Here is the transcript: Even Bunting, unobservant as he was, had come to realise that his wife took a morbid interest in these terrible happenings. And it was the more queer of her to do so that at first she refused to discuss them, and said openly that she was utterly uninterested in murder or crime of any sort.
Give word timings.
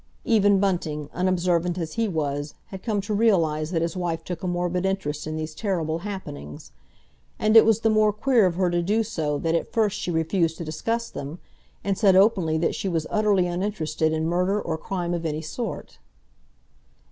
Even 0.25 0.59
Bunting, 0.59 1.11
unobservant 1.13 1.77
as 1.77 1.93
he 1.93 2.07
was, 2.07 2.55
had 2.69 2.81
come 2.81 3.01
to 3.01 3.13
realise 3.13 3.69
that 3.69 3.83
his 3.83 3.95
wife 3.95 4.23
took 4.23 4.41
a 4.41 4.47
morbid 4.47 4.83
interest 4.83 5.27
in 5.27 5.35
these 5.35 5.53
terrible 5.53 5.99
happenings. 5.99 6.71
And 7.37 7.55
it 7.55 7.65
was 7.65 7.81
the 7.81 7.89
more 7.91 8.11
queer 8.11 8.47
of 8.47 8.55
her 8.55 8.71
to 8.71 8.81
do 8.81 9.03
so 9.03 9.37
that 9.37 9.53
at 9.53 9.71
first 9.71 9.99
she 9.99 10.09
refused 10.09 10.57
to 10.57 10.65
discuss 10.65 11.11
them, 11.11 11.37
and 11.83 11.99
said 11.99 12.15
openly 12.15 12.57
that 12.57 12.73
she 12.73 12.89
was 12.89 13.05
utterly 13.11 13.45
uninterested 13.45 14.11
in 14.11 14.27
murder 14.27 14.59
or 14.59 14.75
crime 14.75 15.13
of 15.13 15.23
any 15.23 15.41
sort. 15.43 15.99